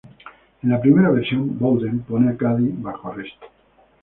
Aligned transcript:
En 0.63 0.67
la 0.71 0.81
primera 0.81 1.11
versión, 1.11 1.59
Bowden 1.59 1.99
pone 1.99 2.31
a 2.31 2.35
Cady 2.35 2.69
bajo 2.71 3.11
arresto. 3.11 3.45